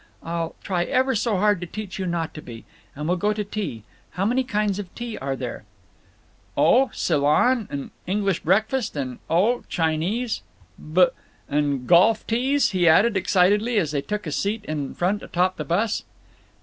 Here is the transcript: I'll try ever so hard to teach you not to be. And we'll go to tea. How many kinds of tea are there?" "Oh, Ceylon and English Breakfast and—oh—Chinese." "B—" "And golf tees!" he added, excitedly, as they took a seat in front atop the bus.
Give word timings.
I'll 0.23 0.55
try 0.63 0.85
ever 0.85 1.13
so 1.13 1.37
hard 1.37 1.61
to 1.61 1.67
teach 1.67 1.99
you 1.99 2.07
not 2.07 2.33
to 2.33 2.41
be. 2.41 2.65
And 2.95 3.07
we'll 3.07 3.17
go 3.17 3.33
to 3.33 3.43
tea. 3.43 3.83
How 4.17 4.25
many 4.25 4.43
kinds 4.43 4.79
of 4.79 4.91
tea 4.95 5.15
are 5.19 5.35
there?" 5.35 5.63
"Oh, 6.57 6.89
Ceylon 6.91 7.67
and 7.69 7.91
English 8.07 8.39
Breakfast 8.39 8.95
and—oh—Chinese." 8.97 10.41
"B—" 10.91 11.05
"And 11.47 11.85
golf 11.85 12.25
tees!" 12.25 12.71
he 12.71 12.89
added, 12.89 13.15
excitedly, 13.15 13.77
as 13.77 13.91
they 13.91 14.01
took 14.01 14.25
a 14.25 14.31
seat 14.31 14.65
in 14.65 14.95
front 14.95 15.21
atop 15.21 15.57
the 15.57 15.63
bus. 15.65 16.03